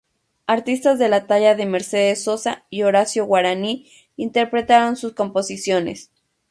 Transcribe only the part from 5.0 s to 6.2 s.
composiciones.